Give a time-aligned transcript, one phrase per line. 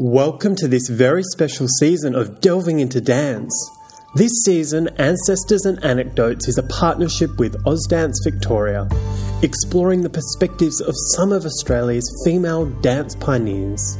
[0.00, 3.52] Welcome to this very special season of Delving into Dance.
[4.14, 8.88] This season, Ancestors and Anecdotes is a partnership with Ausdance Victoria,
[9.42, 13.98] exploring the perspectives of some of Australia's female dance pioneers.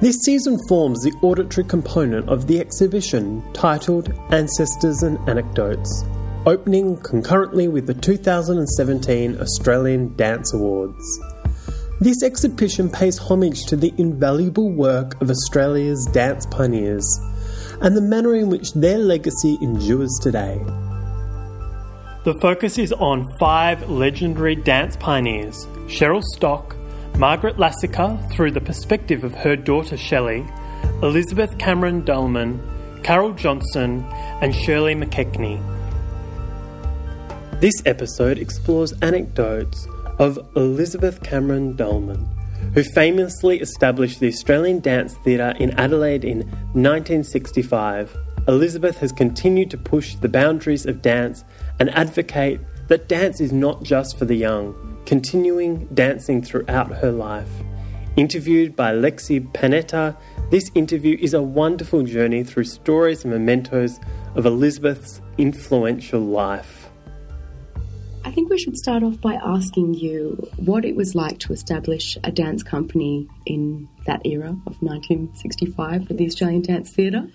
[0.00, 6.04] This season forms the auditory component of the exhibition titled Ancestors and Anecdotes,
[6.44, 11.20] opening concurrently with the 2017 Australian Dance Awards.
[12.00, 17.04] This exhibition pays homage to the invaluable work of Australia's dance pioneers
[17.80, 20.60] and the manner in which their legacy endures today.
[22.22, 26.76] The focus is on five legendary dance pioneers Cheryl Stock,
[27.16, 30.46] Margaret Lasica through the perspective of her daughter Shelley,
[31.02, 32.60] Elizabeth Cameron Dalman,
[33.02, 34.04] Carole Johnson,
[34.40, 35.60] and Shirley McKechnie.
[37.60, 39.88] This episode explores anecdotes
[40.18, 42.26] of Elizabeth Cameron Dalman,
[42.74, 46.38] who famously established the Australian Dance Theatre in Adelaide in
[46.74, 48.16] 1965.
[48.46, 51.44] Elizabeth has continued to push the boundaries of dance
[51.78, 54.74] and advocate that dance is not just for the young,
[55.06, 57.50] continuing dancing throughout her life.
[58.16, 60.16] Interviewed by Lexi Panetta,
[60.50, 64.00] this interview is a wonderful journey through stories and mementos
[64.34, 66.77] of Elizabeth's influential life.
[68.28, 72.18] I think we should start off by asking you what it was like to establish
[72.22, 77.26] a dance company in that era of 1965 with the Australian Dance Theatre.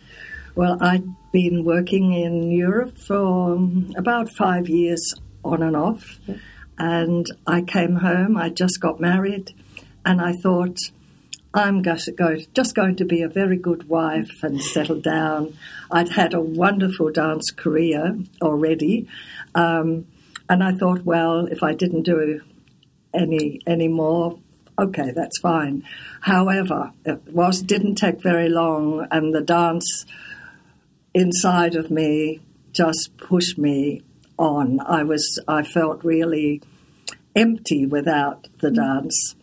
[0.53, 3.58] Well, I'd been working in Europe for
[3.97, 6.36] about five years on and off, yeah.
[6.77, 8.38] and I came home.
[8.38, 9.52] I just got married,
[10.05, 10.77] and I thought,
[11.55, 15.58] I'm just going to be a very good wife and settle down.
[15.89, 19.08] I'd had a wonderful dance career already.
[19.55, 20.05] Um,
[20.54, 22.40] and I thought, well, if I didn't do
[23.12, 24.38] any any more,
[24.78, 25.84] okay, that's fine.
[26.22, 30.05] However, it was didn't take very long, and the dance
[31.16, 32.39] inside of me
[32.72, 34.04] just pushed me
[34.38, 34.80] on.
[34.82, 36.61] I was I felt really
[37.36, 38.76] empty without the mm.
[38.76, 39.36] dance.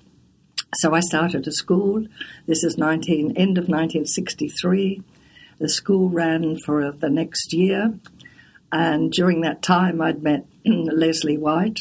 [0.77, 2.07] So I started a school.
[2.47, 5.03] This is 19 end of 1963.
[5.59, 7.99] The school ran for the next year,
[8.71, 11.81] and during that time, I'd met Leslie White,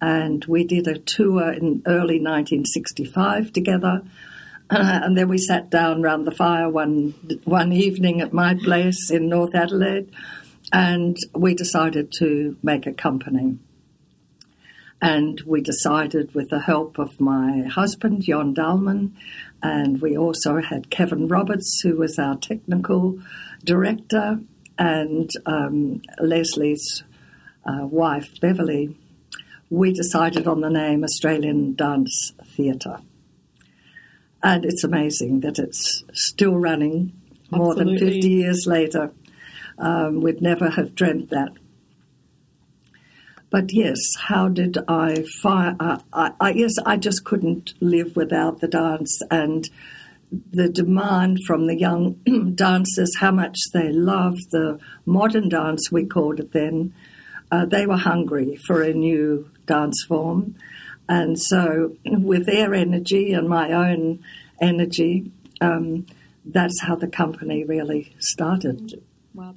[0.00, 4.02] and we did a tour in early 1965 together.
[4.70, 7.10] Uh, and then we sat down round the fire one
[7.44, 10.10] one evening at my place in North Adelaide,
[10.72, 13.58] and we decided to make a company.
[15.00, 19.10] And we decided, with the help of my husband, Jon Dalman,
[19.60, 23.18] and we also had Kevin Roberts, who was our technical
[23.64, 24.40] director,
[24.78, 27.02] and um, Leslie's
[27.64, 28.96] uh, wife, Beverly,
[29.70, 32.98] we decided on the name Australian Dance Theatre.
[34.42, 37.12] And it's amazing that it's still running
[37.50, 37.98] more Absolutely.
[37.98, 39.12] than 50 years later.
[39.78, 41.52] Um, we'd never have dreamt that.
[43.50, 45.76] But yes, how did I fire?
[45.78, 49.68] Uh, I, I, yes, I just couldn't live without the dance and
[50.50, 52.14] the demand from the young
[52.54, 56.94] dancers, how much they loved the modern dance, we called it then.
[57.52, 60.56] Uh, they were hungry for a new dance form.
[61.08, 64.24] And so, with their energy and my own
[64.60, 65.30] energy,
[65.60, 66.06] um,
[66.44, 69.02] that's how the company really started.
[69.34, 69.54] Wow.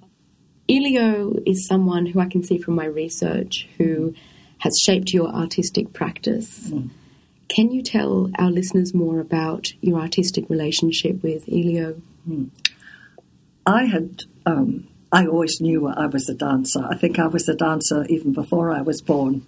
[0.69, 4.13] Eleo is someone who I can see from my research who
[4.59, 6.69] has shaped your artistic practice.
[6.69, 6.89] Mm.
[7.47, 12.01] Can you tell our listeners more about your artistic relationship with Eleo?
[12.25, 12.45] Hmm.
[13.67, 16.85] I had, um, I always knew I was a dancer.
[16.89, 19.45] I think I was a dancer even before I was born.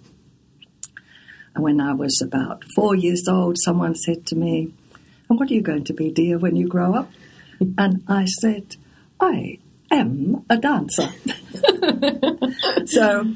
[1.54, 4.72] And when I was about four years old, someone said to me,
[5.28, 7.10] And what are you going to be, dear, when you grow up?
[7.78, 8.76] and I said,
[9.20, 9.58] I
[9.90, 11.08] am a dancer.
[12.86, 13.34] so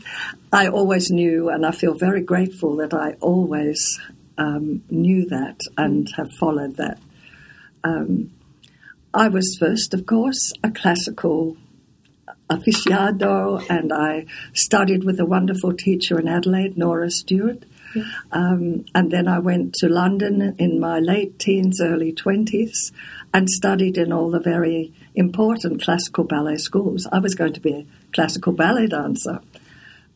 [0.52, 4.00] I always knew, and I feel very grateful that I always
[4.38, 6.98] um, knew that and have followed that.
[7.84, 8.32] Um,
[9.12, 11.56] I was first, of course, a classical
[12.52, 17.64] aficionado, and I studied with a wonderful teacher in Adelaide, Nora Stewart.
[17.94, 18.04] Yeah.
[18.30, 22.92] Um, and then I went to London in my late teens, early 20s,
[23.34, 27.06] and studied in all the very important classical ballet schools.
[27.12, 29.40] I was going to be a classical ballet dancer.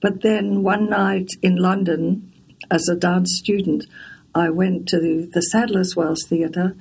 [0.00, 2.32] But then one night in London,
[2.70, 3.86] as a dance student,
[4.34, 6.76] I went to the Sadler's Wells Theatre.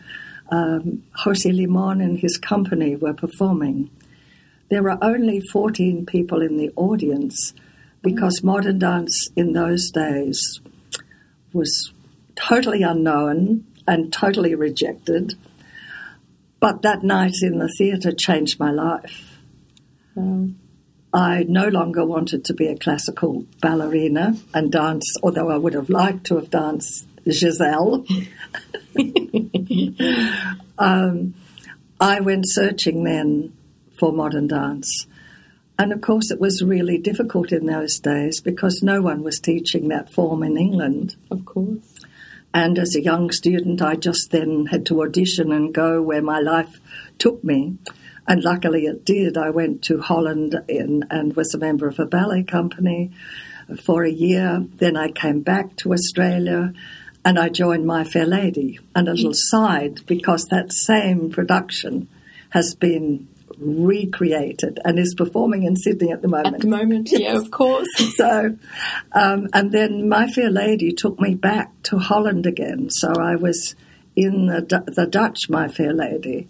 [0.49, 3.89] Um, Jose Limon and his company were performing.
[4.69, 7.53] There were only 14 people in the audience
[8.01, 10.59] because modern dance in those days
[11.53, 11.91] was
[12.35, 15.35] totally unknown and totally rejected.
[16.59, 19.39] But that night in the theatre changed my life.
[20.15, 20.49] Wow.
[21.13, 25.89] I no longer wanted to be a classical ballerina and dance, although I would have
[25.89, 28.05] liked to have danced Giselle.
[30.77, 31.33] um,
[31.99, 33.53] I went searching then
[33.97, 35.07] for modern dance.
[35.77, 39.89] And of course, it was really difficult in those days because no one was teaching
[39.89, 41.15] that form in England.
[41.29, 41.93] Of course.
[42.53, 46.39] And as a young student, I just then had to audition and go where my
[46.39, 46.79] life
[47.17, 47.77] took me.
[48.27, 49.37] And luckily it did.
[49.37, 53.11] I went to Holland in, and was a member of a ballet company
[53.83, 54.65] for a year.
[54.77, 56.71] Then I came back to Australia
[57.25, 58.79] and I joined My Fair Lady.
[58.95, 59.35] And a little mm.
[59.35, 62.07] side, because that same production
[62.51, 63.27] has been
[63.59, 66.55] recreated and is performing in Sydney at the moment.
[66.55, 67.87] At the moment, yeah, of course.
[68.15, 68.57] so,
[69.11, 72.89] um, and then My Fair Lady took me back to Holland again.
[72.89, 73.75] So I was
[74.15, 76.47] in the, the Dutch My Fair Lady.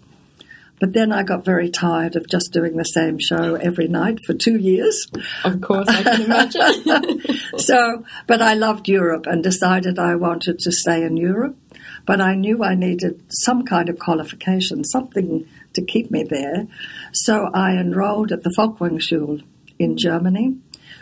[0.78, 4.34] But then I got very tired of just doing the same show every night for
[4.34, 5.06] two years.
[5.42, 7.38] Of course, I can imagine.
[7.58, 11.56] so, but I loved Europe and decided I wanted to stay in Europe.
[12.04, 16.66] But I knew I needed some kind of qualification, something to keep me there.
[17.12, 19.42] So I enrolled at the Folkwang
[19.78, 20.56] in Germany,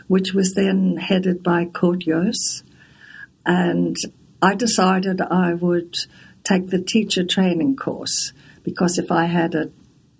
[0.06, 2.62] which was then headed by Kurt Jooss.
[3.46, 3.96] And
[4.42, 5.94] I decided I would
[6.44, 8.32] take the teacher training course
[8.62, 9.70] because if I had a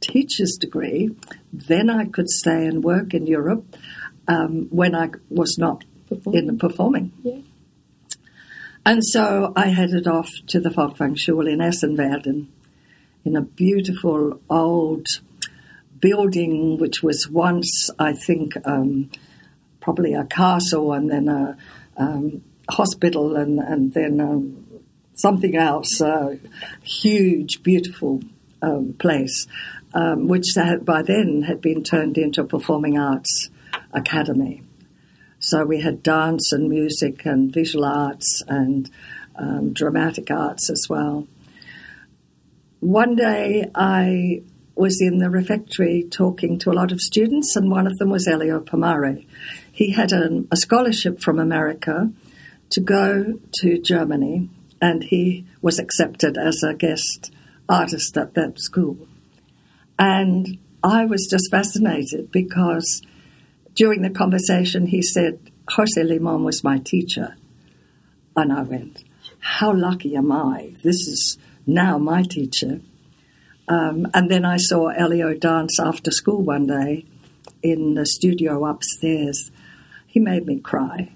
[0.01, 1.15] teacher's degree,
[1.53, 3.65] then I could stay and work in Europe
[4.29, 6.39] um, when I was not performing.
[6.39, 7.13] in the performing.
[7.23, 7.39] Yeah.
[8.87, 11.17] And so I headed off to the Folkwang
[11.51, 12.49] in Essen-Werden
[13.25, 15.07] in a beautiful old
[16.01, 19.11] building, which was once, I think, um,
[19.81, 21.57] probably a castle and then a
[21.97, 24.67] um, hospital and, and then um,
[25.15, 26.39] something else, a
[26.83, 28.21] huge, beautiful
[28.63, 29.47] um, place,
[29.95, 30.47] um, which
[30.83, 33.51] by then had been turned into a performing arts
[33.93, 34.63] academy.
[35.39, 38.91] So we had dance and music and visual arts and
[39.37, 41.27] um, dramatic arts as well.
[42.85, 44.43] One day I
[44.75, 48.29] was in the refectory talking to a lot of students, and one of them was
[48.29, 49.25] Eleo Pomare.
[49.73, 52.13] He had a, a scholarship from America
[52.69, 54.51] to go to Germany,
[54.83, 57.33] and he was accepted as a guest
[57.71, 58.99] artist at that school.
[59.99, 63.01] And I was just fascinated because
[63.75, 65.39] during the conversation he said,
[65.71, 67.35] Jose Limon was my teacher.
[68.37, 69.05] And I went,
[69.39, 70.75] How lucky am I?
[70.83, 72.81] This is now my teacher.
[73.69, 77.07] Um, and then I saw Eleo dance after school one day
[77.63, 79.51] in the studio upstairs.
[80.07, 81.11] He made me cry.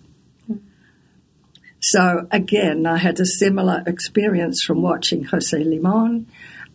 [1.81, 6.27] So again, I had a similar experience from watching Jose Limon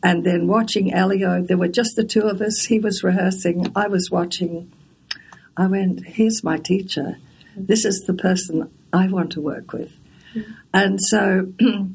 [0.02, 1.42] and then watching Eleo.
[1.42, 2.66] There were just the two of us.
[2.66, 4.72] He was rehearsing, I was watching.
[5.58, 7.18] I went, here's my teacher.
[7.56, 9.92] This is the person I want to work with.
[10.74, 11.54] And so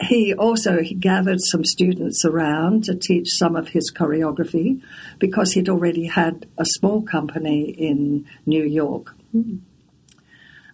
[0.00, 4.82] he also he gathered some students around to teach some of his choreography
[5.18, 9.14] because he'd already had a small company in New York.
[9.34, 9.60] Mm.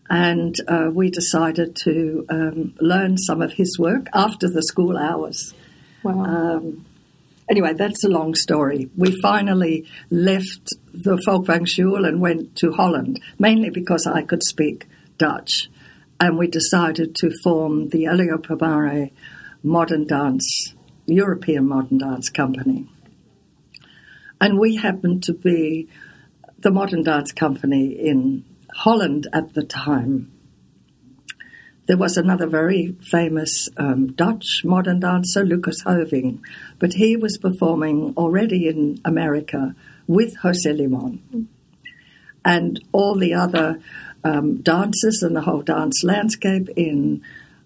[0.08, 5.54] And uh, we decided to um, learn some of his work after the school hours.
[6.02, 6.25] Wow.
[6.25, 6.85] Um,
[7.49, 8.90] anyway, that's a long story.
[8.97, 11.68] We finally left the Folkwang
[12.09, 15.68] and went to Holland, mainly because I could speak Dutch
[16.21, 19.11] and we decided to form the Eleo Pomare
[19.62, 20.75] Modern Dance,
[21.07, 22.87] European Modern Dance Company.
[24.39, 25.89] And we happened to be
[26.59, 30.31] the Modern Dance Company in Holland at the time.
[31.87, 36.41] There was another very famous um, Dutch modern dancer, Lucas Hoving,
[36.79, 39.75] but he was performing already in America
[40.07, 41.49] with Jose Limon.
[42.45, 43.81] And all the other
[44.25, 47.23] um, dances and the whole dance landscape in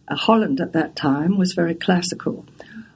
[0.09, 2.45] uh, Holland at that time was very classical.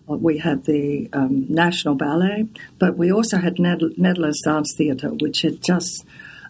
[0.08, 2.46] Uh, we had the um, National Ballet,
[2.78, 6.04] but we also had Ned- Netherlands Dance Theatre, which had just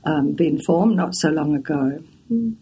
[0.05, 2.03] um, been formed not so long ago.
[2.31, 2.57] Mm.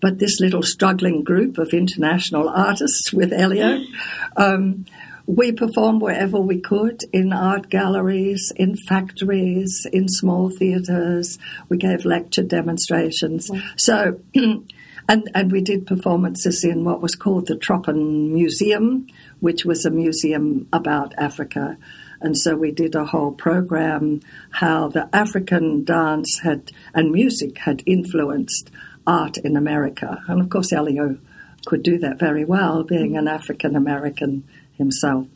[0.00, 3.84] But this little struggling group of international artists with Eleo
[4.36, 4.84] um,
[5.26, 11.38] we performed wherever we could in art galleries, in factories, in small theatres.
[11.68, 13.50] We gave lecture demonstrations.
[13.50, 13.62] Mm.
[13.76, 14.20] So,
[15.08, 19.08] and, and we did performances in what was called the Tropenmuseum,
[19.40, 21.76] which was a museum about Africa.
[22.20, 27.82] And so we did a whole program how the African dance had and music had
[27.84, 28.70] influenced
[29.06, 30.22] art in America.
[30.28, 31.18] And of course, Eleo
[31.66, 34.44] could do that very well, being an African American
[34.82, 35.26] himself.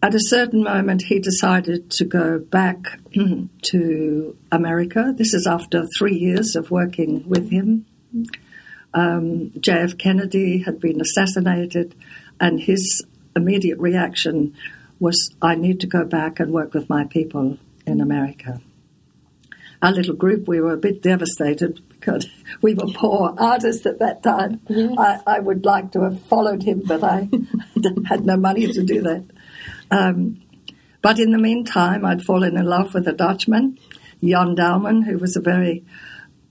[0.00, 3.00] at a certain moment, he decided to go back
[3.70, 5.12] to America.
[5.16, 7.84] This is after three years of working with him.
[8.94, 11.94] Um, JF Kennedy had been assassinated,
[12.38, 13.04] and his
[13.34, 14.54] immediate reaction
[15.00, 18.60] was, I need to go back and work with my people in America.
[19.80, 22.26] Our little group, we were a bit devastated because
[22.62, 24.60] we were poor artists at that time.
[24.68, 24.94] Yes.
[24.98, 27.28] I, I, would like to have followed him, but I
[28.06, 29.24] had no money to do that.
[29.90, 30.42] Um,
[31.00, 33.78] but in the meantime, I'd fallen in love with a Dutchman,
[34.22, 35.84] Jan Dalman, who was a very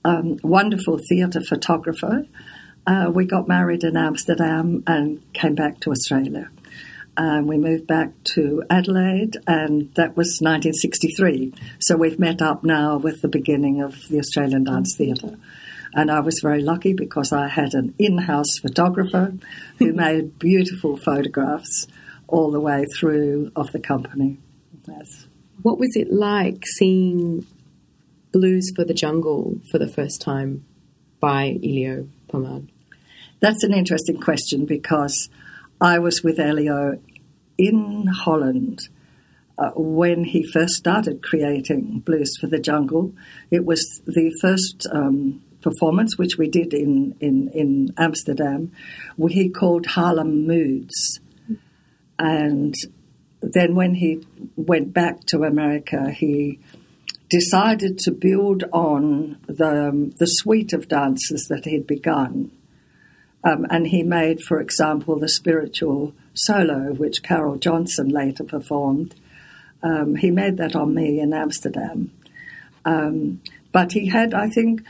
[0.05, 2.25] um, wonderful theatre photographer.
[2.85, 6.49] Uh, we got married in Amsterdam and came back to Australia.
[7.17, 11.51] Um, we moved back to Adelaide, and that was 1963.
[11.79, 15.35] So we've met up now with the beginning of the Australian Dance Theatre.
[15.93, 19.33] And I was very lucky because I had an in house photographer
[19.79, 21.87] who made beautiful photographs
[22.27, 24.37] all the way through of the company.
[24.87, 25.25] Yes.
[25.63, 27.47] What was it like seeing
[28.31, 30.65] Blues for the Jungle for the first time
[31.19, 32.67] by Eleo Pomare?
[33.39, 35.29] That's an interesting question because
[35.79, 36.99] I was with Eleo
[37.57, 38.89] in Holland
[39.57, 43.13] uh, when he first started creating Blues for the Jungle.
[43.51, 48.71] It was the first um, performance, which we did in, in, in Amsterdam,
[49.17, 51.19] where he called Harlem Moods.
[52.17, 52.73] And
[53.41, 56.59] then when he went back to America, he
[57.29, 62.51] decided to build on the, um, the suite of dances that he'd begun
[63.47, 69.15] um, and he made, for example, the spiritual solo, which Carole Johnson later performed.
[69.81, 72.11] Um, he made that on me in Amsterdam.
[72.83, 74.81] Um, but he had, I think,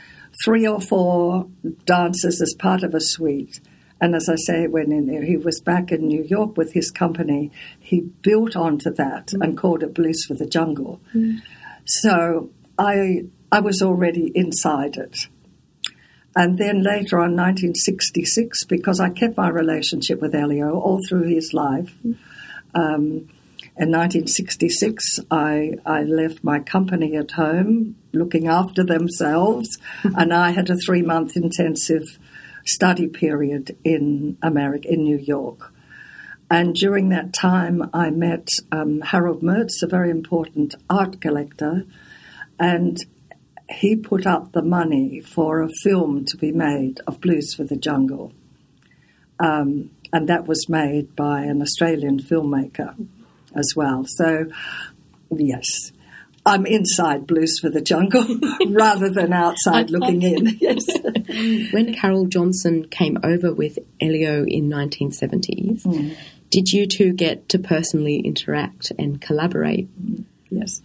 [0.44, 1.46] three or four
[1.84, 3.60] dances as part of a suite.
[4.00, 7.52] And as I say, when in, he was back in New York with his company,
[7.78, 9.44] he built onto that mm.
[9.44, 11.00] and called it Blues for the Jungle.
[11.14, 11.42] Mm.
[11.84, 15.28] So I I was already inside it.
[16.38, 21.52] And then later on, 1966, because I kept my relationship with Eleo all through his
[21.52, 21.92] life.
[22.76, 23.28] Um,
[23.76, 30.70] in 1966, I, I left my company at home looking after themselves, and I had
[30.70, 32.20] a three month intensive
[32.64, 35.74] study period in America, in New York.
[36.48, 41.84] And during that time, I met um, Harold Mertz, a very important art collector,
[42.60, 42.96] and
[43.70, 47.76] he put up the money for a film to be made of Blues for the
[47.76, 48.32] Jungle.
[49.38, 52.94] Um, and that was made by an Australian filmmaker
[53.54, 54.04] as well.
[54.06, 54.46] So,
[55.30, 55.92] yes,
[56.46, 58.26] I'm inside Blues for the Jungle
[58.68, 60.46] rather than outside looking in.
[60.60, 60.86] Yes.
[61.72, 66.16] when Carole Johnson came over with Eleo in 1970s, mm.
[66.50, 69.88] did you two get to personally interact and collaborate?
[70.50, 70.80] Yes.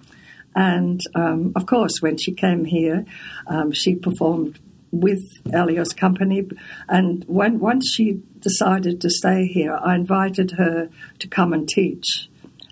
[0.54, 3.04] And um, of course, when she came here,
[3.46, 4.58] um, she performed
[5.00, 5.22] with
[5.52, 6.48] Eleo's company.
[6.88, 10.88] And when, once she decided to stay here, I invited her
[11.18, 12.28] to come and teach.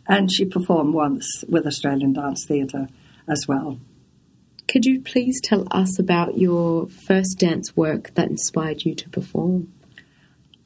[0.07, 2.89] And she performed once with Australian Dance Theatre
[3.29, 3.79] as well.
[4.69, 9.73] Could you please tell us about your first dance work that inspired you to perform?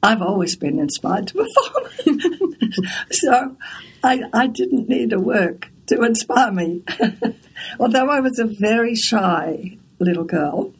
[0.01, 2.55] I've always been inspired to perform.
[3.11, 3.57] so
[4.03, 6.83] I, I didn't need a work to inspire me.
[7.79, 10.73] Although I was a very shy little girl,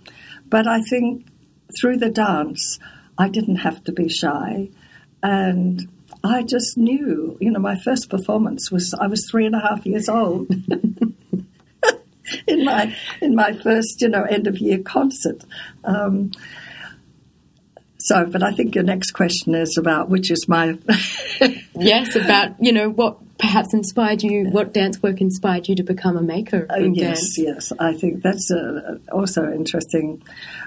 [0.49, 1.25] but I think
[1.79, 2.79] through the dance,
[3.17, 4.69] I didn't have to be shy.
[5.21, 5.87] And
[6.23, 9.85] I just knew, you know, my first performance was, I was three and a half
[9.85, 10.49] years old.
[12.47, 15.43] in my in my first, you know, end of year concert.
[15.83, 16.31] Um,
[17.97, 20.77] so, but I think your next question is about which is my.
[21.75, 26.17] yes, about, you know, what perhaps inspired you, what dance work inspired you to become
[26.17, 27.37] a maker of yes, dance?
[27.39, 27.73] yes.
[27.79, 30.21] I think that's uh, also interesting.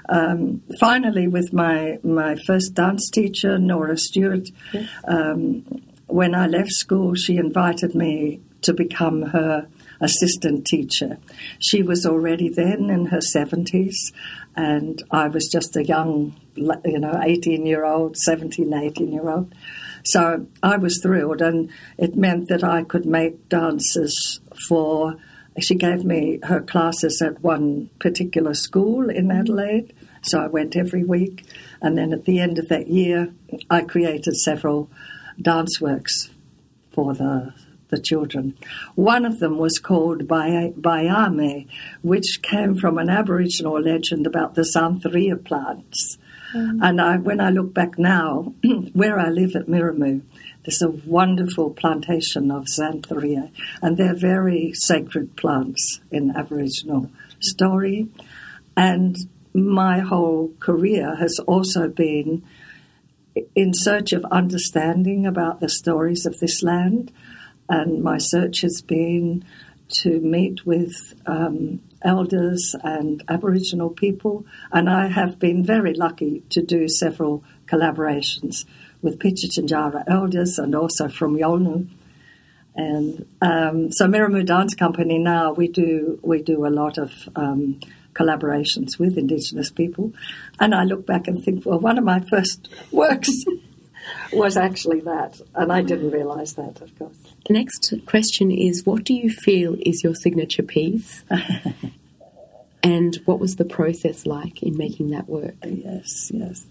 [0.09, 4.49] Um, finally, with my, my first dance teacher, Nora Stewart,
[5.07, 5.63] um,
[6.07, 9.67] when I left school, she invited me to become her
[10.01, 11.17] assistant teacher.
[11.59, 13.95] She was already then in her 70s,
[14.55, 19.53] and I was just a young, you know, 18 year old, 17, 18 year old.
[20.03, 25.15] So I was thrilled, and it meant that I could make dances for.
[25.59, 29.39] She gave me her classes at one particular school in mm-hmm.
[29.39, 29.93] Adelaide,
[30.23, 31.45] so I went every week.
[31.81, 33.33] And then at the end of that year,
[33.69, 34.89] I created several
[35.41, 36.29] dance works
[36.91, 37.53] for the
[37.93, 38.57] the children.
[38.95, 41.67] One of them was called Bayame,
[42.01, 46.17] which came from an Aboriginal legend about the Xanthorrhoea plants.
[46.53, 48.53] And I, when I look back now,
[48.93, 50.21] where I live at Mirramu,
[50.63, 58.07] there's a wonderful plantation of Xanthorrhoea, and they're very sacred plants in Aboriginal story.
[58.77, 59.17] And
[59.53, 62.43] my whole career has also been
[63.55, 67.11] in search of understanding about the stories of this land
[67.69, 69.43] and my search has been
[69.87, 76.61] to meet with um, elders and Aboriginal people, and I have been very lucky to
[76.61, 78.65] do several collaborations
[79.01, 81.87] with Pitjantjatjara elders and also from Yolngu.
[82.75, 87.79] And um, so Mirramu Dance Company now we do we do a lot of um,
[88.13, 90.13] collaborations with Indigenous people,
[90.59, 93.29] and I look back and think, well, one of my first works
[94.35, 97.17] was actually that, and I didn't realise that, of course.
[97.47, 101.23] The next question is What do you feel is your signature piece?
[102.83, 105.55] and what was the process like in making that work?
[105.65, 106.65] Yes, yes.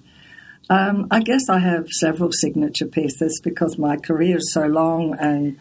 [0.70, 5.58] Um, I guess I have several signature pieces because my career is so long, and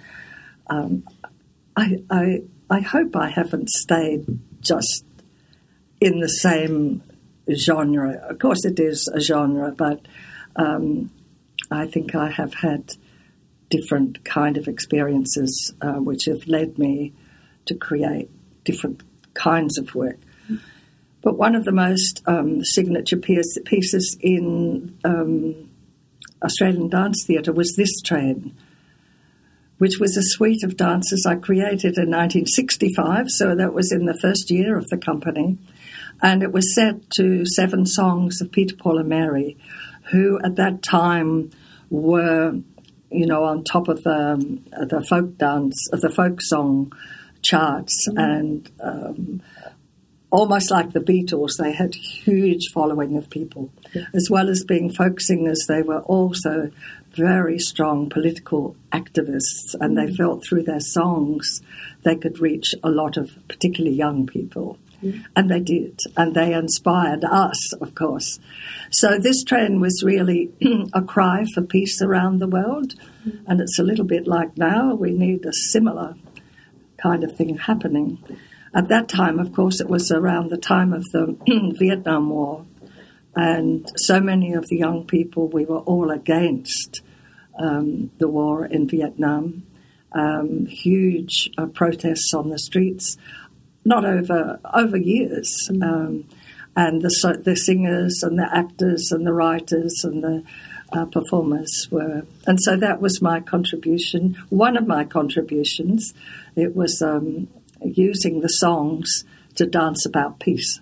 [0.70, 1.04] um,
[1.76, 4.26] I, I, I hope I haven't stayed
[4.62, 5.06] just
[6.00, 7.04] in the same
[7.54, 8.14] genre.
[8.30, 10.06] Of course, it is a genre, but
[10.56, 11.12] um,
[11.72, 12.96] I think I have had
[13.70, 17.14] different kind of experiences uh, which have led me
[17.66, 18.30] to create
[18.64, 19.02] different
[19.34, 20.18] kinds of work.
[21.22, 25.70] But one of the most um, signature piece, pieces in um,
[26.44, 28.56] Australian Dance Theatre was this train,
[29.78, 34.18] which was a suite of dances I created in 1965, so that was in the
[34.20, 35.58] first year of the company.
[36.24, 39.58] And it was set to seven songs of Peter, Paul, and Mary,
[40.12, 41.52] who at that time
[41.92, 42.56] were,
[43.12, 46.92] you know, on top of the the folk dance, of the folk song
[47.44, 48.18] charts, mm-hmm.
[48.18, 49.42] and um,
[50.32, 54.06] almost like the Beatles, they had huge following of people, yeah.
[54.14, 55.66] as well as being folk singers.
[55.68, 56.72] They were also
[57.14, 60.16] very strong political activists, and they mm.
[60.16, 61.62] felt through their songs
[62.04, 64.80] they could reach a lot of particularly young people.
[65.04, 65.26] Mm.
[65.36, 68.40] And they did, and they inspired us, of course.
[68.92, 70.52] So this train was really
[70.94, 72.94] a cry for peace around the world,
[73.26, 73.42] mm.
[73.48, 76.16] and it's a little bit like now we need a similar
[77.02, 78.20] kind of thing happening.
[78.74, 81.36] At that time, of course, it was around the time of the
[81.80, 82.66] Vietnam War,
[83.36, 87.02] and so many of the young people we were all against
[87.60, 89.64] um, the war in Vietnam.
[90.14, 93.16] Um, huge uh, protests on the streets
[93.86, 95.70] not over over years.
[95.70, 95.84] Mm.
[95.84, 96.26] Um,
[96.76, 100.44] and the the singers and the actors and the writers and the
[100.94, 104.38] uh, performers were, and so that was my contribution.
[104.50, 106.14] One of my contributions,
[106.56, 107.48] it was um,
[107.84, 110.80] using the songs to dance about peace.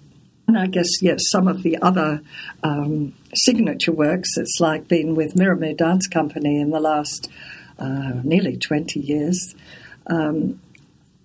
[0.47, 2.21] And I guess yes, some of the other
[2.63, 4.29] um, signature works.
[4.37, 7.29] It's like being with Mirramu Dance Company in the last
[7.77, 9.55] uh, nearly twenty years.
[10.07, 10.59] Um,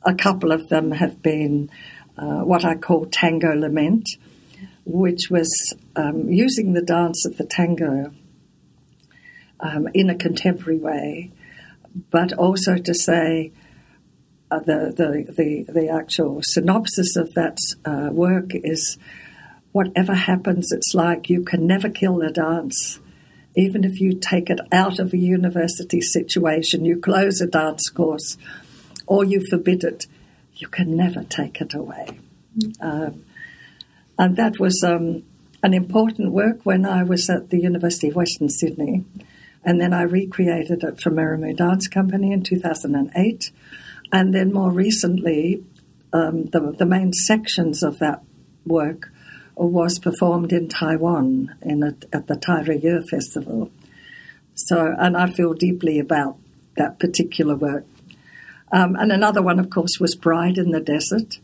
[0.04, 1.70] a couple of them have been
[2.16, 4.08] uh, what I call tango lament,
[4.84, 8.12] which was um, using the dance of the tango
[9.60, 11.32] um, in a contemporary way,
[12.10, 13.52] but also to say
[14.50, 18.98] uh, the, the, the, the, actual synopsis of that uh, work is
[19.72, 23.00] whatever happens, it's like you can never kill the dance.
[23.56, 28.36] Even if you take it out of a university situation, you close a dance course,
[29.06, 30.06] or you forbid it,
[30.56, 32.18] you can never take it away.
[32.80, 33.24] Um,
[34.18, 35.24] and that was um,
[35.62, 39.04] an important work when I was at the University of Western Sydney.
[39.64, 43.50] And then I recreated it for Mirramu Dance Company in 2008.
[44.12, 45.64] And then more recently,
[46.12, 48.22] um, the, the main sections of that
[48.66, 49.10] work
[49.56, 53.70] was performed in Taiwan in a, at the Tairyu Festival.
[54.54, 56.36] So, and I feel deeply about
[56.76, 57.86] that particular work.
[58.72, 61.38] Um, and another one, of course, was Bride in the Desert,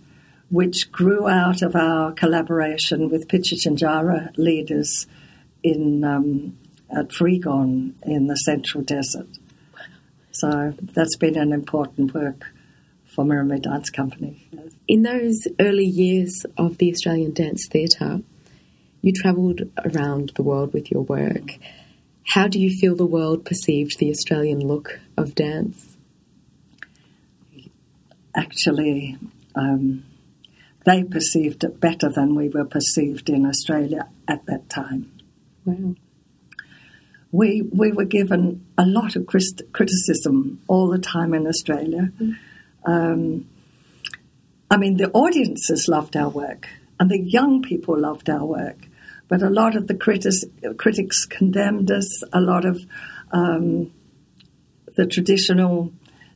[0.50, 5.06] which grew out of our collaboration with Pitjantjatjara leaders
[5.62, 6.56] in um,
[6.90, 9.28] at Frigon in the Central Desert.
[10.33, 12.46] So that's been an important work
[13.06, 14.48] for Mirramu Dance Company.
[14.88, 18.20] In those early years of the Australian Dance Theatre,
[19.02, 21.59] you travelled around the world with your work.
[22.24, 25.89] How do you feel the world perceived the Australian look of dance?
[28.35, 29.19] Actually,
[29.55, 30.05] um,
[30.85, 35.12] they perceived it better than we were perceived in Australia at that time.
[35.64, 35.95] Wow
[37.33, 42.11] we we were given a lot of criticism all the time in Australia.
[42.21, 42.37] Mm.
[42.85, 43.49] Um,
[44.71, 48.79] I mean, the audiences loved our work, and the young people loved our work,
[49.29, 50.45] but a lot of the critics
[50.77, 52.23] critics condemned us.
[52.33, 52.81] A lot of
[53.33, 53.93] um,
[54.97, 55.93] the traditional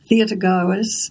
[0.06, 1.10] theatre goers.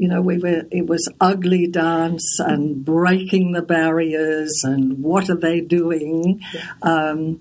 [0.00, 5.36] You know, we were, it was ugly dance and breaking the barriers and what are
[5.36, 6.40] they doing?
[6.80, 7.38] Um,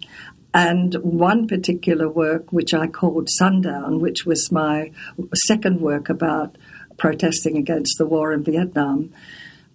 [0.54, 4.92] and one particular work, which I called Sundown, which was my
[5.48, 6.58] second work about
[6.98, 9.14] protesting against the war in Vietnam,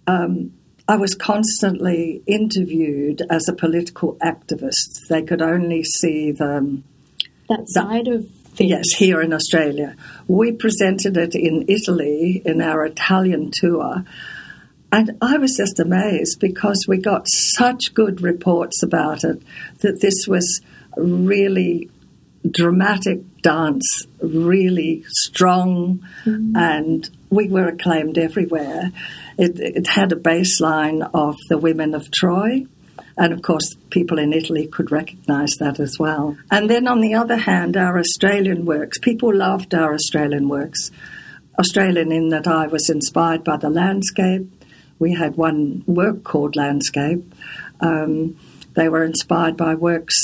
[0.05, 0.53] um,
[0.87, 5.07] I was constantly interviewed as a political activist.
[5.09, 6.83] They could only see the
[7.49, 8.29] that side the, of.
[8.57, 9.95] Yes, here in Australia.
[10.27, 14.03] We presented it in Italy in our Italian tour.
[14.91, 19.41] And I was just amazed because we got such good reports about it
[19.81, 20.61] that this was
[20.95, 21.89] really
[22.49, 26.55] dramatic dance, really strong, mm.
[26.55, 28.91] and we were acclaimed everywhere.
[29.37, 32.65] It, it, had a baseline of the women of Troy,
[33.17, 36.37] and of course, people in Italy could recognize that as well.
[36.51, 40.91] And then on the other hand, our Australian works, people loved our Australian works.
[41.57, 44.51] Australian in that I was inspired by the landscape,
[44.99, 47.33] we had one work called Landscape.
[47.79, 48.37] Um,
[48.75, 50.15] they were inspired by works,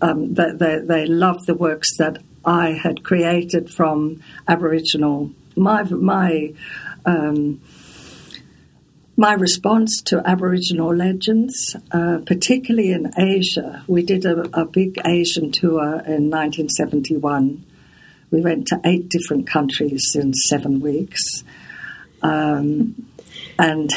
[0.00, 6.54] um, they, they, they loved the works that I had created from Aboriginal, my, my,
[7.04, 7.60] um,
[9.20, 13.84] my response to Aboriginal legends, uh, particularly in Asia.
[13.86, 17.62] We did a, a big Asian tour in 1971.
[18.30, 21.44] We went to eight different countries in seven weeks.
[22.22, 23.10] Um,
[23.58, 23.92] and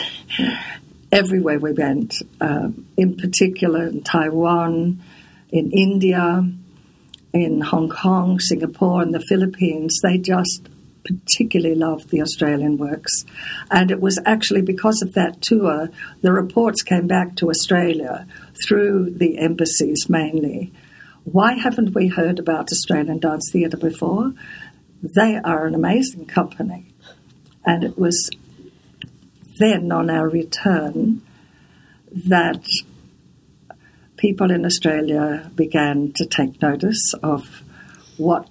[1.09, 5.01] everywhere we went, uh, in particular in Taiwan,
[5.53, 6.45] in India,
[7.31, 10.67] in Hong Kong, Singapore, and the Philippines, they just
[11.05, 13.25] particularly loved the Australian works.
[13.69, 15.89] And it was actually because of that tour,
[16.21, 18.27] the reports came back to Australia
[18.65, 20.71] through the embassies mainly.
[21.25, 24.33] Why haven't we heard about Australian Dance Theatre before?
[25.01, 26.93] They are an amazing company.
[27.65, 28.29] And it was
[29.59, 31.21] then on our return
[32.11, 32.65] that
[34.17, 37.61] people in Australia began to take notice of
[38.17, 38.47] what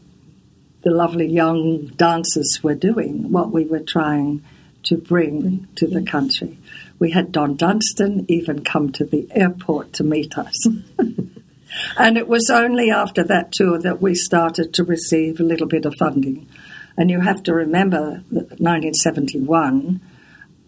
[0.83, 4.43] the lovely young dancers were doing, what we were trying
[4.85, 6.59] to bring to the country.
[6.99, 10.67] We had Don Dunstan even come to the airport to meet us.
[11.99, 15.85] and it was only after that tour that we started to receive a little bit
[15.85, 16.49] of funding.
[16.97, 20.01] And you have to remember that 1971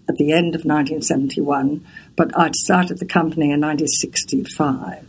[0.08, 1.84] at the end of 1971,
[2.16, 5.06] but I'd started the company in 1965.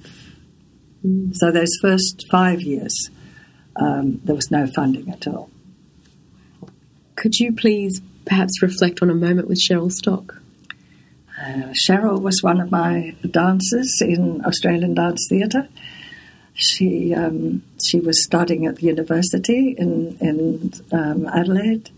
[1.05, 1.35] Mm.
[1.35, 3.09] So those first five years,
[3.75, 5.49] um, there was no funding at all.
[7.15, 10.41] Could you please perhaps reflect on a moment with Cheryl Stock?
[11.39, 15.67] Uh, Cheryl was one of my dancers in Australian Dance Theatre.
[16.53, 21.89] She um, she was studying at the university in in um, Adelaide,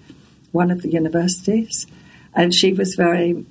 [0.52, 1.86] one of the universities,
[2.34, 3.46] and she was very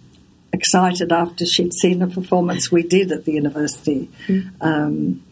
[0.52, 4.10] excited after she'd seen a performance we did at the university.
[4.60, 5.22] Um,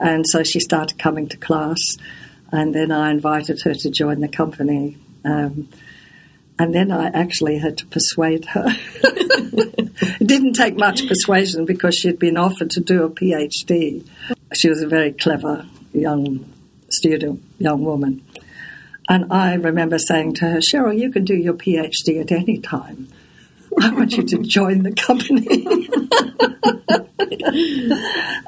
[0.00, 1.78] and so she started coming to class,
[2.54, 4.96] and then I invited her to join the company.
[5.24, 5.68] Um,
[6.56, 8.66] and then I actually had to persuade her.
[8.68, 14.06] it didn't take much persuasion because she'd been offered to do a PhD.
[14.54, 16.48] She was a very clever young
[16.90, 18.24] student, young woman.
[19.08, 23.08] And I remember saying to her, Cheryl, you can do your PhD at any time.
[23.80, 25.66] I want you to join the company.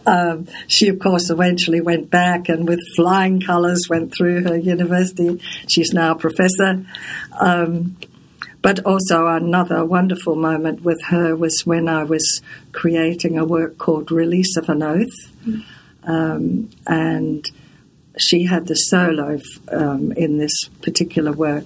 [0.06, 5.40] um, she, of course, eventually went back and with flying colours went through her university.
[5.68, 6.84] She's now a professor.
[7.38, 7.96] Um,
[8.62, 14.10] but also, another wonderful moment with her was when I was creating a work called
[14.10, 15.62] Release of an Oath.
[16.02, 17.48] Um, and
[18.18, 19.38] she had the solo
[19.70, 21.64] um, in this particular work.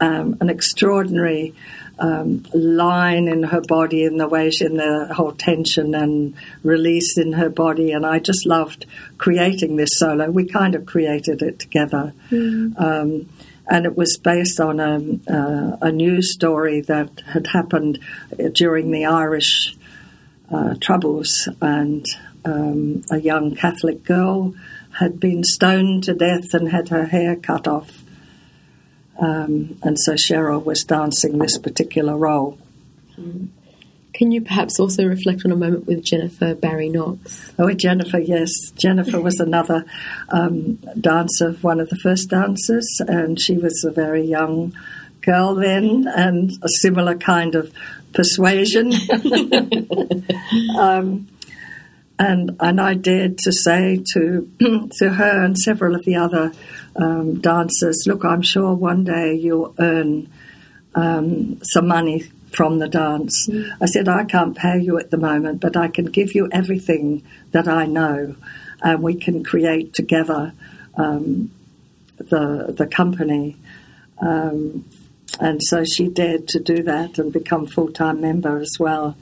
[0.00, 1.54] Um, an extraordinary
[1.98, 7.16] um, line in her body, in the way she, in the whole tension and release
[7.18, 8.86] in her body, and I just loved
[9.18, 10.30] creating this solo.
[10.30, 12.12] We kind of created it together,
[12.76, 13.28] um,
[13.68, 14.96] and it was based on a,
[15.32, 17.98] uh, a news story that had happened
[18.54, 19.76] during the Irish
[20.52, 22.04] uh, Troubles, and
[22.44, 24.54] um, a young Catholic girl
[24.98, 28.02] had been stoned to death and had her hair cut off.
[29.18, 32.58] Um, and so Cheryl was dancing this particular role.
[34.14, 37.52] Can you perhaps also reflect on a moment with Jennifer Barry Knox?
[37.58, 38.50] Oh, Jennifer, yes.
[38.74, 39.84] Jennifer was another
[40.28, 44.74] um, dancer, one of the first dancers, and she was a very young
[45.22, 47.72] girl then, and a similar kind of
[48.12, 48.92] persuasion.
[50.78, 51.28] um,
[52.18, 54.48] and and I dared to say to
[54.98, 56.52] to her and several of the other
[56.96, 60.30] um, dancers, look, I'm sure one day you'll earn
[60.94, 63.48] um, some money from the dance.
[63.80, 67.22] I said, I can't pay you at the moment, but I can give you everything
[67.52, 68.36] that I know,
[68.82, 70.52] and we can create together
[70.96, 71.50] um,
[72.18, 73.56] the the company.
[74.18, 74.84] Um,
[75.40, 79.16] and so she dared to do that and become full time member as well.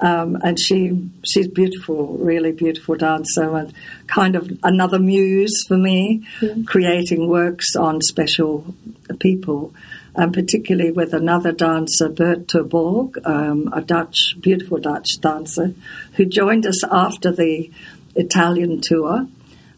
[0.00, 3.72] Um, and she she's beautiful, really beautiful dancer, and
[4.06, 6.24] kind of another muse for me,
[6.66, 8.74] creating works on special
[9.18, 9.74] people,
[10.14, 15.74] and particularly with another dancer, Bert Terborg, um, a Dutch, beautiful Dutch dancer,
[16.14, 17.70] who joined us after the
[18.14, 19.26] Italian tour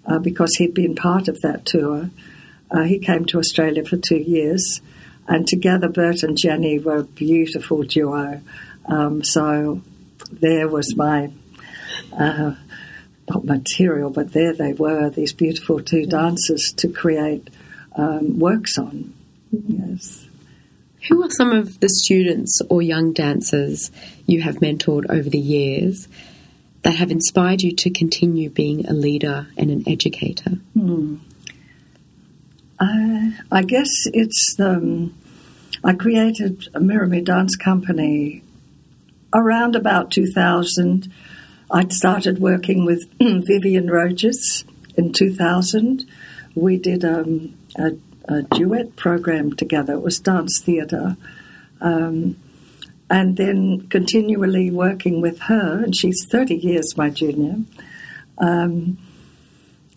[0.07, 2.11] uh, because he'd been part of that tour.
[2.71, 4.81] Uh, he came to Australia for two years,
[5.27, 8.41] and together Bert and Jenny were a beautiful duo.
[8.87, 9.83] Um, so
[10.31, 11.31] there was my
[12.13, 12.55] uh,
[13.29, 17.49] not material, but there they were, these beautiful two dancers to create
[17.97, 19.15] um, works on.
[19.53, 20.27] Yes.
[21.09, 23.91] Who are some of the students or young dancers
[24.27, 26.09] you have mentored over the years
[26.83, 30.59] that have inspired you to continue being a leader and an educator?
[32.79, 35.15] Uh, I guess it's um,
[35.85, 38.43] I created a Mirramu Dance Company
[39.35, 41.13] around about 2000.
[41.71, 44.65] I'd started working with Vivienne Rogis
[44.97, 46.05] in 2000.
[46.55, 47.93] We did um, a,
[48.27, 49.95] a duet program together.
[49.95, 51.17] It was dance theatre.
[51.81, 52.37] Um,
[53.09, 57.57] and then continually working with her, and she's 30 years my junior,
[58.39, 58.99] um,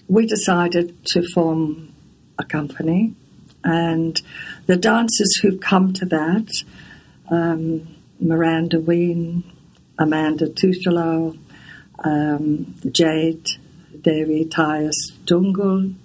[0.07, 1.93] we decided to form
[2.39, 3.13] a company.
[3.63, 4.19] And
[4.65, 6.51] the dancers who've come to that,
[7.29, 7.87] um,
[8.23, 9.43] Miranda Wheen,
[9.99, 11.37] Amanda Tutelo,
[11.99, 13.49] um, Jade,
[14.01, 15.95] Devi Tyus Dungul,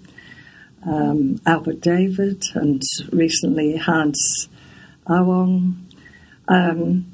[0.85, 4.47] um, Albert David, and recently Hans
[5.07, 5.85] Awong.
[6.47, 7.11] Um,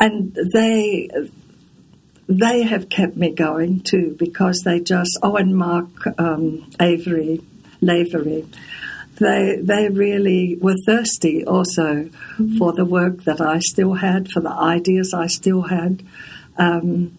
[0.00, 1.08] and they
[2.28, 7.40] they have kept me going too because they just oh and Mark um, Avery
[7.80, 8.46] Lavery
[9.18, 12.10] they they really were thirsty also
[12.58, 16.02] for the work that I still had for the ideas I still had.
[16.56, 17.16] Um,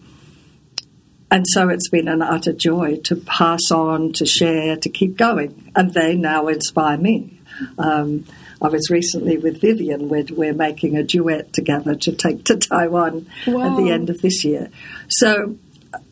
[1.30, 5.72] and so it's been an utter joy to pass on to share to keep going.
[5.74, 7.40] And they now inspire me.
[7.78, 8.24] Um,
[8.62, 10.08] I was recently with Vivienne.
[10.08, 14.44] We're, we're making a duet together to take to Taiwan at the end of this
[14.44, 14.70] year.
[15.08, 15.56] So,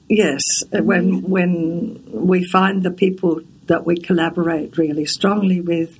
[0.08, 5.98] yes, when when we find the people that we collaborate really strongly with,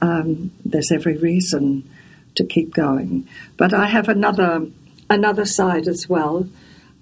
[0.00, 1.88] um, there's every reason
[2.36, 3.28] to keep going.
[3.56, 4.66] But I have another
[5.08, 6.48] another side as well,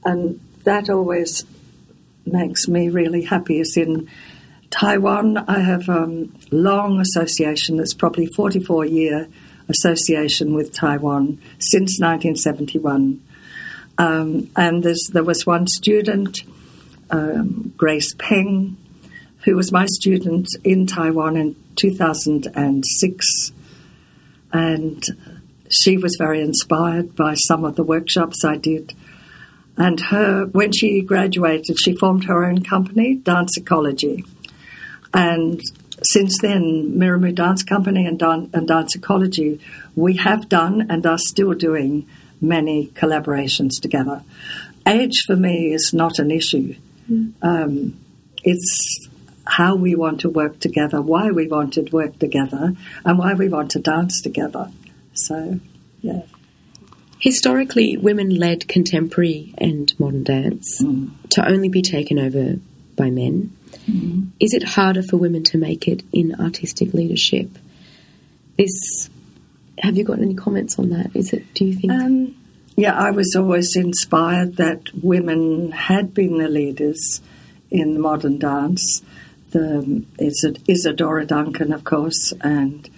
[0.04, 1.44] and that always
[2.26, 3.60] makes me really happy.
[3.60, 4.08] Is in
[4.70, 9.28] Taiwan, I have a um, long association that's probably 44 year
[9.68, 13.22] association with Taiwan since 1971.
[13.98, 16.42] Um, and there was one student,
[17.10, 18.76] um, Grace Peng,
[19.48, 23.52] who was my student in Taiwan in 2006.
[24.52, 25.04] And
[25.70, 28.92] she was very inspired by some of the workshops I did.
[29.78, 34.22] And her, when she graduated, she formed her own company, Dance Ecology.
[35.14, 35.62] And
[36.02, 39.60] since then, Mirramu Dance Company and, Dan- and Dance Ecology,
[39.96, 42.06] we have done and are still doing
[42.42, 44.22] many collaborations together.
[44.86, 46.74] Age for me is not an issue.
[47.10, 47.32] Mm.
[47.40, 48.00] Um,
[48.44, 49.08] it's
[49.48, 53.48] how we want to work together, why we want to work together, and why we
[53.48, 54.70] want to dance together.
[55.14, 55.58] So,
[56.02, 56.22] yeah.
[57.18, 61.10] Historically, women led contemporary and modern dance mm.
[61.30, 62.56] to only be taken over
[62.94, 63.56] by men.
[63.90, 64.30] Mm.
[64.38, 67.48] Is it harder for women to make it in artistic leadership?
[68.58, 69.08] This,
[69.78, 71.16] have you got any comments on that?
[71.16, 71.54] Is it?
[71.54, 71.92] Do you think?
[71.92, 72.36] Um,
[72.76, 77.20] yeah, I was always inspired that women had been the leaders
[77.70, 79.02] in modern dance.
[79.50, 80.04] The
[80.68, 82.88] Isadora Duncan, of course, and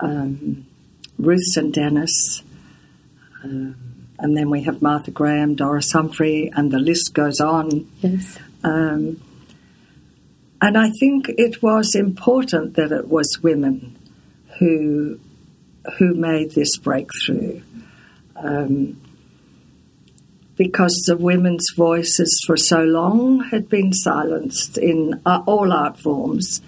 [0.00, 0.66] um,
[1.18, 1.74] Ruth St.
[1.74, 2.42] Denis.
[3.44, 3.76] Um,
[4.18, 7.90] and then we have Martha Graham, Doris Humphrey, and the list goes on.
[8.00, 8.38] Yes.
[8.64, 9.20] Um,
[10.60, 13.96] and I think it was important that it was women
[14.58, 15.20] who
[15.98, 17.60] who made this breakthrough.
[18.34, 19.00] Um,
[20.56, 26.62] because the women's voices for so long had been silenced in uh, all art forms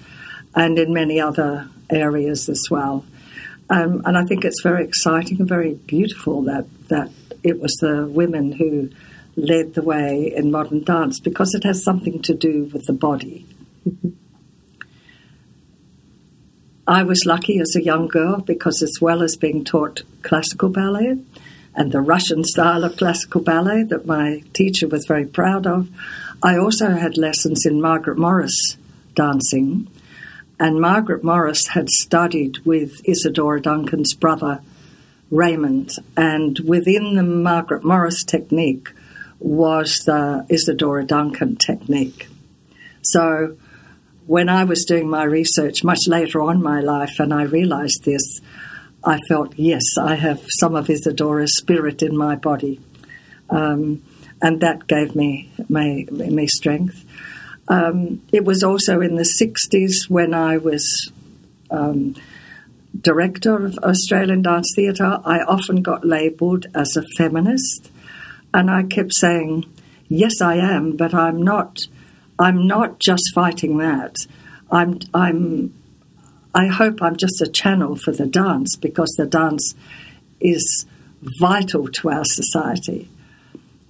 [0.55, 3.05] and in many other areas as well.
[3.70, 7.11] Um, and I think it's very exciting and very beautiful that, that
[7.42, 8.90] it was the women who
[9.37, 13.46] led the way in modern dance because it has something to do with the body.
[16.87, 21.18] I was lucky as a young girl because, as well as being taught classical ballet
[21.79, 25.88] and the Russian style of classical ballet that my teacher was very proud of,
[26.43, 28.77] I also had lessons in Margaret Morris
[29.14, 29.88] dancing
[30.61, 34.61] and Margaret Morris had studied with Isadora Duncan's brother,
[35.31, 35.93] Raymond.
[36.17, 38.91] And within the Margaret Morris technique
[39.38, 42.29] was the Isadora Duncan technique.
[43.03, 43.57] So
[44.27, 48.05] when I was doing my research much later on in my life and I realized
[48.05, 48.41] this,
[49.05, 52.81] I felt, yes, I have some of Isadora's spirit in my body.
[53.49, 54.03] Um,
[54.43, 57.05] and that gave me, me, me strength.
[57.69, 61.13] Um, it was also in the 60s when I was
[61.71, 62.15] um,
[62.99, 65.21] director of Australian Dance Theatre.
[65.25, 67.91] I often got labelled as a feminist,
[68.53, 69.67] and I kept saying,
[70.09, 71.87] "Yes, I am, but I'm not.
[72.39, 74.17] I'm not just fighting that.
[74.71, 75.01] I'm.
[75.13, 75.75] I'm.
[76.62, 79.75] I hope I'm just a channel for the dance because the dance
[80.40, 80.87] is
[81.40, 83.09] vital to our society."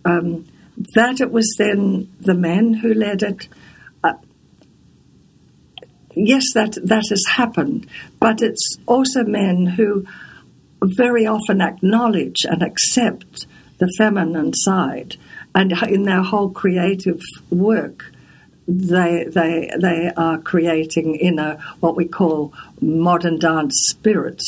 [0.04, 0.46] Um,
[0.94, 3.48] that it was then the men who led it
[6.18, 7.86] yes, that, that has happened,
[8.20, 10.04] but it's also men who
[10.82, 13.46] very often acknowledge and accept
[13.78, 15.16] the feminine side,
[15.54, 18.12] and in their whole creative work,
[18.68, 24.42] they they they are creating in a what we call modern dance spirit.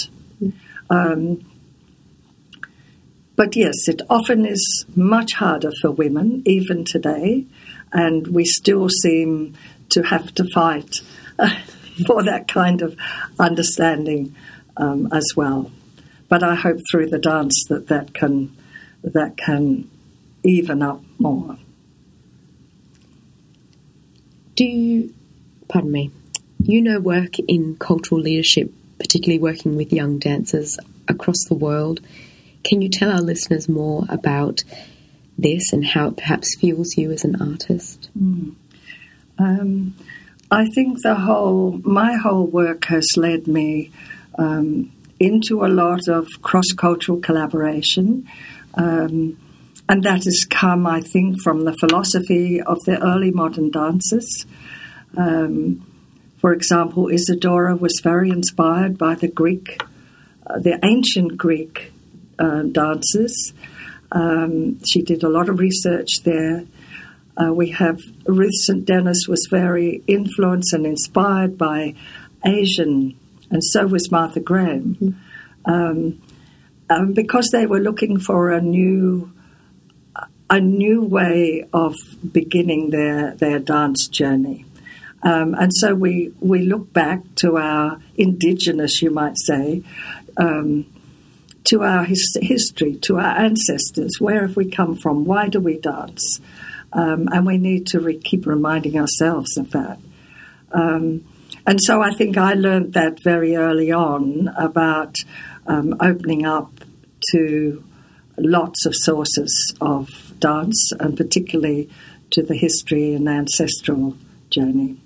[0.91, 1.45] Um,
[3.35, 7.47] but yes, it often is much harder for women, even today,
[7.91, 9.55] and we still seem
[9.89, 11.01] to have to fight
[12.07, 12.95] for that kind of
[13.39, 14.37] understanding
[14.77, 15.71] um, as well.
[16.29, 18.55] But I hope through the dance that that can
[19.03, 19.91] that can
[20.45, 21.57] even up more.
[24.61, 25.15] Do you,
[25.69, 26.11] pardon me,
[26.63, 32.01] you know work in cultural leadership, particularly working with young dancers across the world.
[32.63, 34.63] Can you tell our listeners more about
[35.39, 38.11] this and how it perhaps fuels you as an artist?
[38.15, 38.55] Mm.
[39.39, 39.97] Um,
[40.51, 43.91] I think the whole, my whole work has led me
[44.39, 48.29] um, into a lot of cross cultural collaboration.
[48.75, 49.39] Um,
[49.91, 54.47] and that has come, I think, from the philosophy of the early modern dancers.
[55.17, 55.87] Um,
[56.41, 59.83] for example, Isadora was very inspired by the Greek,
[60.47, 61.93] uh, the ancient Greek
[62.39, 63.53] uh, dancers.
[64.13, 66.65] Um, she did a lot of research there.
[67.37, 68.85] Uh, we have Ruth St.
[68.85, 71.95] Denis was very influenced and inspired by
[72.45, 73.17] Asian,
[73.51, 75.71] and so was Martha Graham, mm-hmm.
[75.71, 76.23] um,
[76.89, 79.33] um, because they were looking for a new
[80.49, 81.95] a new way of
[82.33, 84.65] beginning their their dance journey.
[85.23, 89.83] Um, and so we, we look back to our indigenous, you might say,
[90.37, 90.87] um,
[91.65, 94.17] to our his- history, to our ancestors.
[94.19, 95.25] Where have we come from?
[95.25, 96.41] Why do we dance?
[96.93, 99.99] Um, and we need to re- keep reminding ourselves of that.
[100.73, 101.25] Um,
[101.67, 105.17] and so I think I learned that very early on about
[105.67, 106.73] um, opening up
[107.33, 107.85] to
[108.39, 110.09] lots of sources of
[110.39, 111.91] dance, and particularly
[112.31, 114.17] to the history and ancestral
[114.49, 114.97] journey.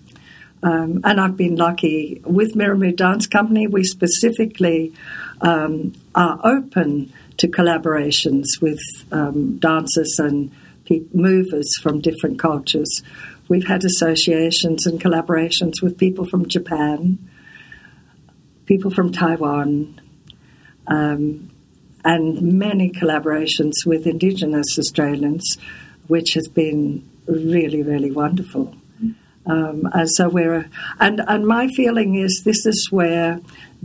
[0.64, 3.66] Um, and I've been lucky with Mirramu Dance Company.
[3.66, 4.94] We specifically
[5.42, 8.80] um, are open to collaborations with
[9.12, 10.50] um, dancers and
[10.86, 13.02] pe- movers from different cultures.
[13.46, 17.18] We've had associations and collaborations with people from Japan,
[18.64, 20.00] people from Taiwan,
[20.86, 21.50] um,
[22.06, 25.58] and many collaborations with Indigenous Australians,
[26.06, 28.74] which has been really, really wonderful.
[29.46, 30.68] Um, and so we're,
[31.00, 33.40] and, and my feeling is this is where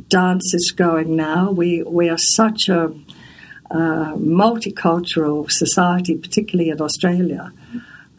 [0.08, 1.52] dance is going now.
[1.52, 2.94] We, we are such a
[3.72, 7.52] uh, multicultural society, particularly in Australia,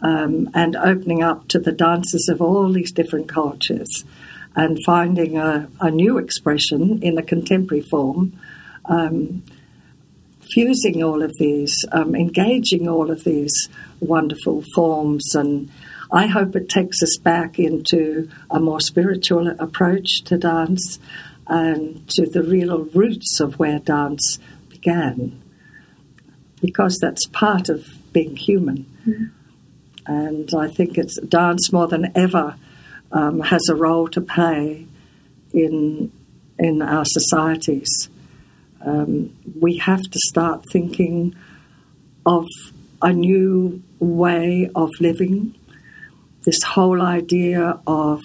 [0.02, 4.04] um, and opening up to the dances of all these different cultures
[4.54, 8.38] and finding a, a new expression in a contemporary form.
[8.84, 9.42] Um,
[10.52, 13.68] fusing all of these, um, engaging all of these
[14.00, 15.70] wonderful forms, and
[16.12, 20.98] I hope it takes us back into a more spiritual approach to dance
[21.46, 24.38] and to the real roots of where dance
[24.68, 25.40] began,
[26.60, 28.86] because that's part of being human.
[29.06, 29.24] Mm-hmm.
[30.06, 32.56] And I think it's dance more than ever
[33.12, 34.86] um, has a role to play
[35.52, 36.12] in
[36.58, 38.10] in our societies
[38.84, 41.34] um, we have to start thinking
[42.24, 42.46] of
[43.02, 45.54] a new way of living.
[46.44, 48.22] This whole idea of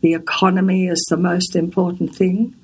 [0.00, 2.54] the economy is the most important thing.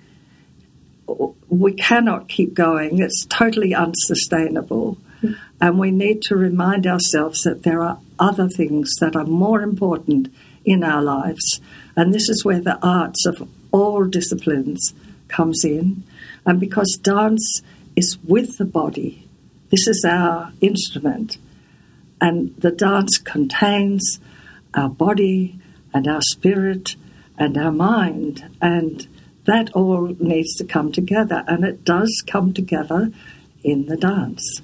[1.49, 4.99] We cannot keep going, it's totally unsustainable.
[5.61, 10.33] And we need to remind ourselves that there are other things that are more important
[10.65, 11.61] in our lives.
[11.97, 14.93] And this is where the arts of all disciplines
[15.29, 16.03] comes in.
[16.45, 17.63] And because dance
[17.95, 19.27] is with the body,
[19.71, 21.39] this is our instrument.
[22.21, 24.21] And the dance contains
[24.77, 25.59] our body
[25.93, 26.95] and our spirit
[27.39, 28.45] and our mind.
[28.61, 29.07] And
[29.47, 31.43] that all needs to come together.
[31.49, 33.11] And it does come together
[33.65, 34.61] in the dance.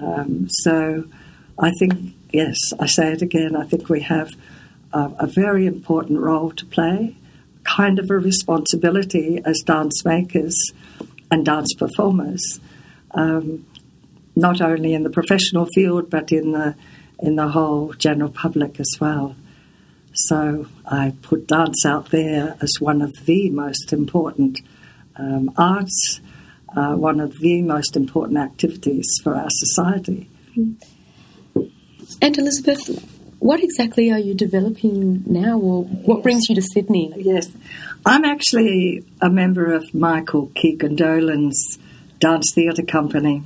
[0.00, 1.04] Um, so
[1.58, 4.30] I think, yes, I say it again, I think we have
[4.92, 7.16] a, a very important role to play,
[7.64, 10.56] kind of a responsibility as dance makers
[11.30, 12.60] and dance performers,
[13.12, 13.64] um,
[14.34, 16.74] not only in the professional field but in the
[17.22, 19.34] in the whole general public as well.
[20.12, 24.60] So I put dance out there as one of the most important
[25.16, 26.20] um, arts,
[26.76, 30.28] uh, one of the most important activities for our society.
[32.20, 32.82] And Elizabeth,
[33.38, 36.22] what exactly are you developing now, or what yes.
[36.22, 37.12] brings you to Sydney?
[37.16, 37.48] Yes,
[38.04, 41.78] I'm actually a member of Michael Keegan Dolan's
[42.20, 43.44] dance theatre company.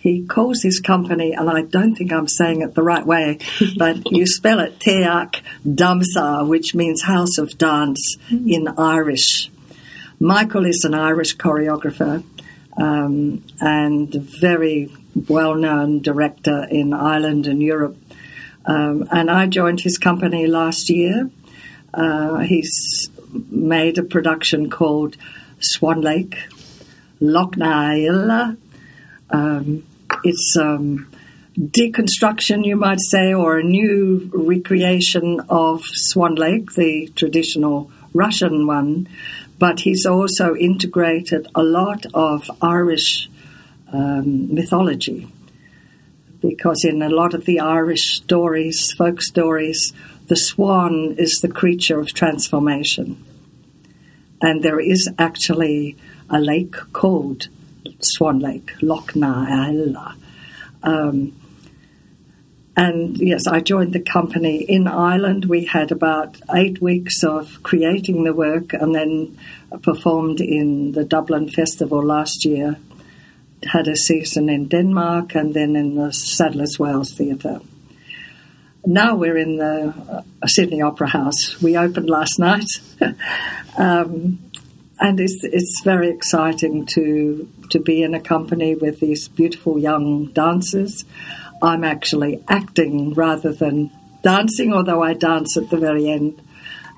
[0.00, 3.38] He calls his company, and I don't think I'm saying it the right way,
[3.76, 8.50] but you spell it Teac Damsa, which means house of dance mm.
[8.50, 9.50] in Irish.
[10.18, 12.24] Michael is an Irish choreographer
[12.78, 14.90] um, and very
[15.28, 17.96] well known director in Ireland and Europe.
[18.64, 21.30] Um, and I joined his company last year.
[21.92, 23.10] Uh, he's
[23.50, 25.16] made a production called
[25.60, 26.36] Swan Lake,
[27.20, 28.56] Loch na hEala.
[29.30, 29.84] Um,
[30.24, 31.10] it's um,
[31.56, 39.08] deconstruction, you might say, or a new recreation of Swan Lake, the traditional Russian one.
[39.58, 43.28] But he's also integrated a lot of Irish
[43.92, 45.28] um, mythology
[46.40, 49.92] because in a lot of the Irish stories, folk stories,
[50.28, 53.22] the swan is the creature of transformation.
[54.40, 55.96] And there is actually
[56.30, 57.48] a lake called
[58.00, 60.14] Swan Lake, Loch Na
[60.82, 61.36] um,
[62.76, 65.44] and yes, I joined the company in Ireland.
[65.44, 69.36] We had about eight weeks of creating the work and then
[69.82, 72.78] performed in the Dublin Festival last year.
[73.64, 77.60] Had a season in Denmark and then in the Sadler's Wells Theatre
[78.86, 81.60] now we're in the uh, Sydney Opera House.
[81.60, 82.68] We opened last night,
[83.78, 84.38] um,
[85.00, 90.26] and it's it's very exciting to to be in a company with these beautiful young
[90.26, 91.04] dancers.
[91.62, 93.90] I'm actually acting rather than
[94.22, 96.40] dancing, although I dance at the very end.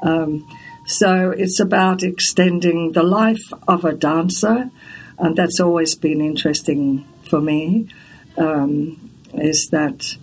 [0.03, 0.44] Um,
[0.84, 4.70] So it's about extending the life of a dancer,
[5.16, 7.86] and that's always been interesting for me.
[8.36, 8.98] Um,
[9.34, 10.16] is that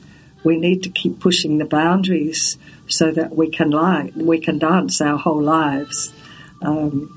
[0.43, 2.57] we need to keep pushing the boundaries
[2.87, 6.13] so that we can lie, we can dance our whole lives,
[6.61, 7.09] um,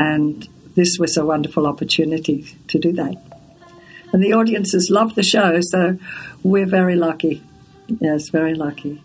[0.00, 3.14] and this was a wonderful opportunity to do that.
[4.12, 5.98] And the audiences love the show, so
[6.42, 7.42] we're very lucky.
[7.86, 9.04] Yes, very lucky.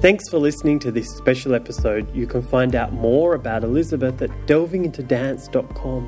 [0.00, 2.14] Thanks for listening to this special episode.
[2.14, 6.04] You can find out more about Elizabeth at delvingintodance.com,